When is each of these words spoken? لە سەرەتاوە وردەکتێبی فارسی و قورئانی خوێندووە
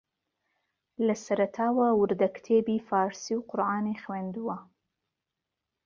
لە 1.05 1.15
سەرەتاوە 1.23 1.87
وردەکتێبی 1.99 2.85
فارسی 2.87 3.33
و 3.37 3.45
قورئانی 3.49 4.01
خوێندووە 4.03 4.57